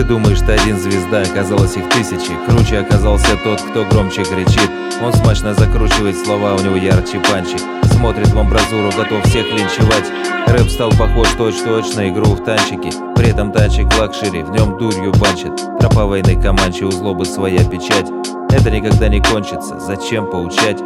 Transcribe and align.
Ты 0.00 0.06
думаешь, 0.06 0.40
ты 0.40 0.52
один 0.52 0.78
звезда, 0.78 1.20
оказалось 1.20 1.76
их 1.76 1.86
тысячи. 1.90 2.32
Круче 2.48 2.78
оказался 2.78 3.36
тот, 3.44 3.60
кто 3.60 3.84
громче 3.84 4.24
кричит. 4.24 4.70
Он 5.04 5.12
смачно 5.12 5.52
закручивает 5.52 6.16
слова, 6.16 6.54
у 6.54 6.58
него 6.58 6.74
ярче 6.76 7.20
панчи. 7.20 7.58
Смотрит 7.84 8.28
в 8.28 8.38
амбразуру, 8.38 8.90
готов 8.96 9.22
всех 9.26 9.44
линчевать. 9.52 10.10
Рэп 10.46 10.70
стал 10.70 10.88
похож 10.92 11.28
точь-точь 11.36 11.94
на 11.96 12.08
игру 12.08 12.32
в 12.32 12.42
танчики. 12.42 12.90
При 13.14 13.28
этом 13.28 13.52
танчик 13.52 13.88
luxury, 13.98 14.42
в 14.42 14.50
нем 14.52 14.78
дурью 14.78 15.12
банчит 15.20 15.54
Тропа 15.78 16.06
войны 16.06 16.40
Команчи, 16.40 16.82
у 16.84 16.90
злобы 16.90 17.26
своя 17.26 17.62
печать. 17.62 18.10
Это 18.48 18.70
никогда 18.70 19.08
не 19.08 19.20
кончится, 19.20 19.78
зачем 19.80 20.30
поучать? 20.30 20.78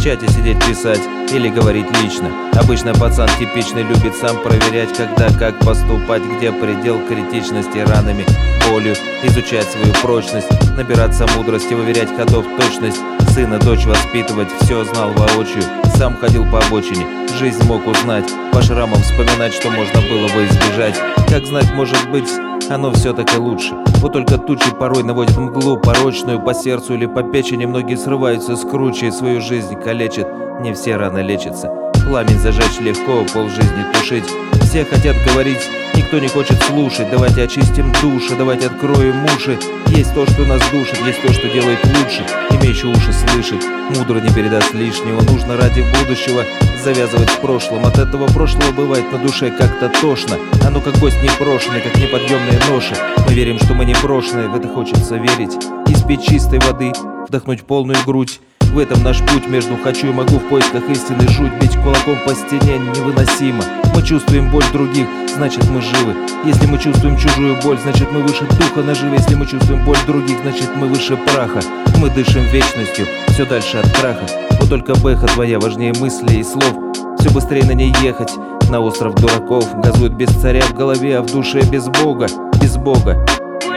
В 0.00 0.02
чате 0.02 0.28
сидеть 0.28 0.58
писать 0.64 1.02
или 1.30 1.50
говорить 1.50 1.84
лично. 2.00 2.30
Обычно 2.54 2.94
пацан 2.94 3.28
типичный 3.38 3.82
любит 3.82 4.14
сам 4.14 4.42
проверять 4.42 4.96
Когда 4.96 5.28
как 5.28 5.58
поступать, 5.58 6.22
где 6.22 6.50
предел 6.52 7.06
критичности 7.06 7.76
ранами 7.76 8.24
болью 8.66 8.94
Изучать 9.24 9.68
свою 9.68 9.92
прочность, 10.00 10.48
набираться 10.74 11.26
мудрости, 11.36 11.74
выверять 11.74 12.16
ходов 12.16 12.46
точность 12.58 12.96
Сына, 13.34 13.58
дочь 13.58 13.84
воспитывать, 13.84 14.48
все 14.62 14.84
знал 14.84 15.12
воочию 15.12 15.64
Сам 16.00 16.16
ходил 16.16 16.46
по 16.50 16.58
обочине, 16.60 17.06
жизнь 17.38 17.62
мог 17.64 17.86
узнать 17.86 18.24
По 18.54 18.62
шрамам 18.62 19.02
вспоминать, 19.02 19.52
что 19.52 19.68
можно 19.68 20.00
было 20.00 20.28
бы 20.28 20.46
избежать. 20.46 20.98
Как 21.28 21.44
знать, 21.44 21.70
может 21.74 22.10
быть, 22.10 22.30
оно 22.70 22.90
все-таки 22.92 23.36
лучше. 23.36 23.74
Вот 23.98 24.14
только 24.14 24.38
тучи 24.38 24.70
порой 24.70 25.02
наводят 25.02 25.36
мглу 25.36 25.76
порочную 25.76 26.40
По 26.40 26.54
сердцу 26.54 26.94
или 26.94 27.04
по 27.04 27.22
печени. 27.22 27.66
Многие 27.66 27.96
срываются 27.96 28.56
с 28.56 28.62
круче 28.62 29.12
Свою 29.12 29.42
жизнь 29.42 29.74
калечат, 29.74 30.26
не 30.62 30.72
все 30.72 30.96
рано 30.96 31.18
лечатся. 31.18 31.68
Пламень 32.08 32.38
зажечь 32.38 32.80
легко, 32.80 33.26
пол 33.34 33.50
жизни 33.50 33.84
тушить. 33.92 34.24
Все 34.62 34.86
хотят 34.86 35.16
говорить 35.30 35.68
Никто 36.10 36.24
не 36.24 36.28
хочет 36.28 36.60
слушать, 36.64 37.08
давайте 37.08 37.44
очистим 37.44 37.92
души, 38.02 38.34
давайте 38.36 38.66
откроем 38.66 39.24
уши. 39.26 39.56
Есть 39.86 40.12
то, 40.12 40.26
что 40.26 40.44
нас 40.44 40.60
душит, 40.72 40.98
есть 41.06 41.22
то, 41.22 41.32
что 41.32 41.48
делает 41.48 41.78
лучше. 41.84 42.26
Имеющий 42.50 42.88
уши 42.88 43.12
слышит, 43.12 43.62
мудро 43.96 44.18
не 44.18 44.28
передаст 44.34 44.74
лишнего. 44.74 45.20
Нужно 45.20 45.56
ради 45.56 45.82
будущего 45.82 46.44
завязывать 46.82 47.30
с 47.30 47.36
прошлым. 47.36 47.86
От 47.86 47.96
этого 47.98 48.26
прошлого 48.26 48.72
бывает 48.72 49.12
на 49.12 49.18
душе 49.18 49.52
как-то 49.52 49.88
тошно. 50.00 50.36
Оно 50.66 50.80
как 50.80 50.98
гость 50.98 51.22
непрошенный, 51.22 51.80
как 51.80 51.94
неподъемные 51.94 52.58
ноши 52.68 52.96
Мы 53.28 53.32
верим, 53.32 53.60
что 53.60 53.74
мы 53.74 53.84
не 53.84 53.94
брошенные, 54.02 54.48
в 54.48 54.56
это 54.56 54.66
хочется 54.66 55.14
верить. 55.14 55.54
Испить 55.86 56.26
чистой 56.26 56.58
воды, 56.58 56.90
вдохнуть 57.28 57.62
полную 57.62 57.98
грудь 58.04 58.40
в 58.70 58.78
этом 58.78 59.02
наш 59.02 59.18
путь 59.20 59.48
между 59.48 59.76
хочу 59.76 60.08
и 60.08 60.12
могу 60.12 60.38
в 60.38 60.48
поисках 60.48 60.88
истины. 60.88 61.26
Жуть 61.28 61.52
Бить 61.60 61.76
кулаком 61.76 62.18
по 62.24 62.34
стене 62.34 62.78
невыносимо. 62.78 63.64
Мы 63.94 64.02
чувствуем 64.02 64.50
боль 64.50 64.64
других, 64.72 65.06
значит 65.34 65.68
мы 65.70 65.80
живы. 65.80 66.14
Если 66.44 66.66
мы 66.66 66.78
чувствуем 66.78 67.16
чужую 67.16 67.60
боль, 67.62 67.78
значит 67.78 68.10
мы 68.12 68.22
выше 68.22 68.44
духа 68.44 68.82
наживы. 68.82 69.16
Если 69.16 69.34
мы 69.34 69.46
чувствуем 69.46 69.84
боль 69.84 69.98
других, 70.06 70.38
значит 70.42 70.70
мы 70.76 70.86
выше 70.86 71.16
праха. 71.16 71.60
Мы 71.98 72.10
дышим 72.10 72.44
вечностью, 72.44 73.06
все 73.28 73.44
дальше 73.44 73.78
от 73.78 73.90
краха. 73.92 74.26
Вот 74.60 74.68
только 74.68 74.94
бэха 74.94 75.26
твоя 75.26 75.58
важнее 75.58 75.92
мыслей 75.98 76.40
и 76.40 76.44
слов. 76.44 76.74
Все 77.18 77.30
быстрее 77.30 77.64
на 77.64 77.72
ней 77.72 77.92
ехать, 78.00 78.32
на 78.70 78.80
остров 78.80 79.14
дураков. 79.16 79.66
Газует 79.80 80.12
без 80.12 80.28
царя 80.28 80.62
в 80.62 80.74
голове, 80.74 81.18
а 81.18 81.22
в 81.22 81.30
душе 81.30 81.60
без 81.62 81.88
бога 81.88 82.28
Без 82.62 82.76
бога 82.76 83.24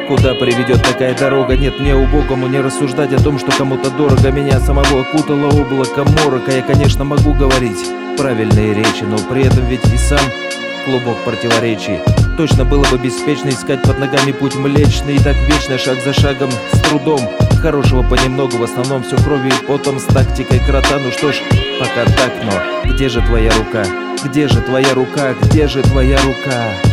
Куда 0.08 0.34
приведет 0.34 0.84
такая 0.84 1.16
дорога? 1.18 1.56
Нет 1.56 1.80
мне 1.80 1.96
убогому 1.96 2.48
не 2.48 2.60
рассуждать 2.60 3.14
о 3.14 3.24
том, 3.24 3.40
что 3.40 3.52
кому-то 3.58 3.90
дорого 3.90 4.32
Меня 4.32 4.60
самого 4.60 5.02
окутало 5.02 5.48
облако 5.48 6.04
морока 6.04 6.52
Я, 6.52 6.62
конечно, 6.62 7.06
могу 7.06 7.34
говорить 7.34 7.80
правильные 8.18 8.74
речи 8.74 9.04
Но 9.04 9.18
при 9.18 9.46
этом 9.46 9.66
ведь 9.66 9.86
и 9.86 9.98
сам 9.98 10.20
клубок 10.84 11.18
противоречий 11.24 12.00
Точно 12.36 12.66
было 12.66 12.84
бы 12.86 12.98
беспечно 12.98 13.48
искать 13.48 13.82
под 13.84 13.98
ногами 13.98 14.34
путь 14.34 14.56
млечный 14.56 15.16
И 15.16 15.20
так 15.20 15.38
вечно, 15.48 15.78
шаг 15.78 15.98
за 16.04 16.12
шагом, 16.12 16.52
с 16.52 16.80
трудом 16.82 17.22
Хорошего 17.62 18.04
понемногу, 18.04 18.58
в 18.58 18.64
основном 18.64 19.04
все 19.04 19.16
кровью 19.16 19.54
и 19.54 19.66
потом 19.66 20.00
С 20.00 20.04
тактикой 20.04 20.60
крота, 20.60 21.00
ну 21.00 21.12
что 21.12 21.32
ж, 21.32 21.38
пока 21.80 22.04
так, 22.12 22.34
но 22.44 22.92
Где 22.94 23.08
же 23.08 23.22
твоя 23.22 23.52
рука? 23.58 23.86
Где 24.26 24.50
же 24.50 24.60
твоя 24.62 24.94
рука? 24.94 25.34
Где 25.44 25.68
же 25.68 25.82
твоя 25.82 26.18
рука? 26.24 26.93